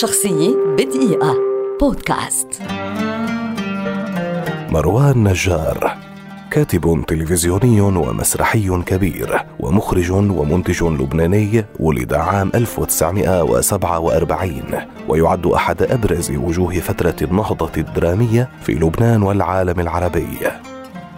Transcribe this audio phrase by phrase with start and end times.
[0.00, 1.36] شخصية بدقيقة.
[1.80, 2.48] بودكاست.
[4.70, 5.96] مروان نجار
[6.50, 14.62] كاتب تلفزيوني ومسرحي كبير ومخرج ومنتج لبناني ولد عام 1947
[15.08, 20.38] ويعد أحد أبرز وجوه فترة النهضة الدرامية في لبنان والعالم العربي.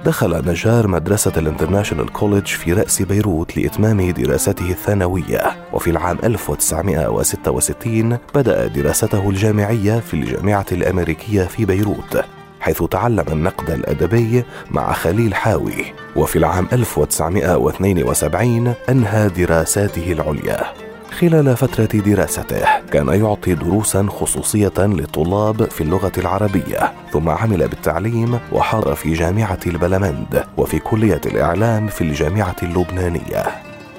[0.05, 5.41] دخل نجار مدرسة ال International College في رأس بيروت لإتمام دراسته الثانوية.
[5.73, 12.25] وفي العام 1966 بدأ دراسته الجامعية في الجامعة الأمريكية في بيروت
[12.61, 15.85] حيث تعلم النقد الأدبي مع خليل حاوي.
[16.17, 20.84] وفي العام 1972 أنهى دراساته العليا.
[21.21, 28.95] خلال فترة دراسته كان يعطي دروسا خصوصية للطلاب في اللغة العربية ثم عمل بالتعليم وحار
[28.95, 33.45] في جامعة البلمند وفي كلية الإعلام في الجامعة اللبنانية.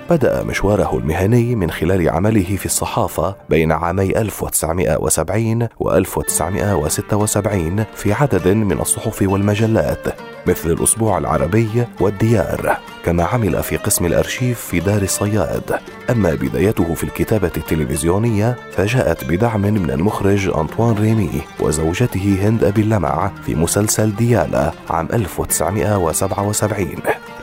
[0.09, 8.47] بدأ مشواره المهني من خلال عمله في الصحافة بين عامي 1970 و 1976 في عدد
[8.47, 10.34] من الصحف والمجلات.
[10.47, 15.79] مثل الأسبوع العربي والديار كما عمل في قسم الأرشيف في دار الصياد.
[16.09, 23.31] أما بدايته في الكتابة التلفزيونية فجاءت بدعم من المخرج أنطوان ريمي وزوجته هند أبي اللمع
[23.45, 26.87] في مسلسل ديالا عام 1977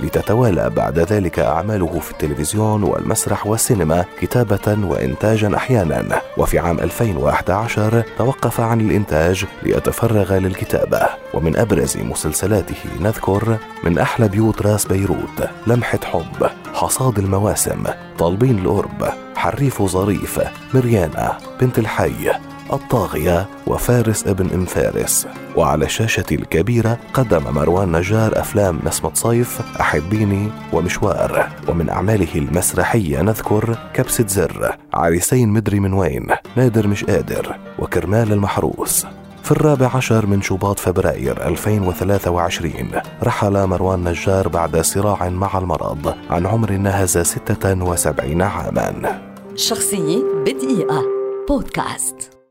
[0.00, 6.22] لتتوالى بعد ذلك أعماله في التلفزيون والمسرح والسينما كتابة وإنتاجا أحيانا.
[6.38, 11.00] وفي عام 2011 توقف عن الإنتاج ليتفرغ للكتابة.
[11.34, 17.84] ومن أبرز مسلسلاته نذكر من أحلى بيوت راس بيروت لمحة حب حصاد المواسم
[18.18, 20.40] طالبين القرب حريف ظريف
[20.74, 22.32] مريانا بنت الحي
[22.72, 25.26] الطاغية وفارس ابن إم فارس.
[25.56, 31.48] وعلى الشاشة الكبيرة قدم مروان نجار أفلام نسمة صيف أحبيني ومشوار.
[31.68, 39.06] ومن أعماله المسرحية نذكر كبسة زر عريسين مدري من وين نادر مش قادر وكرمال المحروس.
[39.42, 42.72] في الرابع عشر من شباط فبراير 2023
[43.22, 49.22] رحل مروان نجار بعد صراع مع المرض عن عمر ناهز 76 عاما.
[49.56, 51.02] شخصية بدقيقة.
[51.48, 52.41] بودكاست.